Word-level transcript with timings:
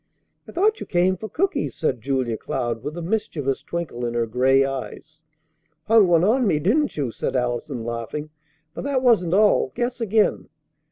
"I 0.47 0.51
thought 0.51 0.79
you 0.79 0.87
came 0.87 1.15
for 1.15 1.29
cookies," 1.29 1.75
said 1.75 2.01
Julia 2.01 2.35
Cloud, 2.35 2.81
with 2.81 2.97
a 2.97 3.03
mischievous 3.03 3.61
twinkle 3.61 4.03
in 4.03 4.15
her 4.15 4.25
gray 4.25 4.65
eyes. 4.65 5.21
"Hung 5.83 6.07
one 6.07 6.23
on 6.23 6.47
me, 6.47 6.57
didn't 6.57 6.97
you?" 6.97 7.11
said 7.11 7.35
Allison, 7.35 7.83
laughing. 7.83 8.31
"But 8.73 8.83
that 8.85 9.03
wasn't 9.03 9.35
all. 9.35 9.71
Guess 9.75 10.01
again." 10.01 10.49